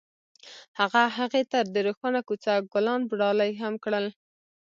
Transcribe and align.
هغه 0.79 1.03
هغې 1.17 1.43
ته 1.51 1.59
د 1.73 1.75
روښانه 1.87 2.21
کوڅه 2.27 2.53
ګلان 2.73 3.01
ډالۍ 3.19 3.51
هم 3.61 3.73
کړل. 3.83 4.05